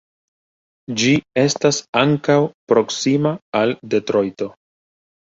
Ĝi 1.01 1.11
estas 1.43 1.83
ankaŭ 2.03 2.39
proksima 2.75 3.37
al 3.63 3.79
Detrojto. 3.97 4.55